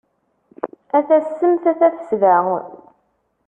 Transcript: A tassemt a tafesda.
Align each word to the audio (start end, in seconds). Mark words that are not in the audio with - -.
A 0.97 1.05
tassemt 1.07 1.65
a 1.65 1.73
tafesda. 1.79 2.35